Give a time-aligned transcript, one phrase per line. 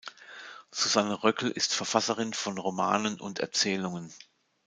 [0.71, 4.11] Susanne Röckel ist Verfasserin von Romanen und Erzählungen.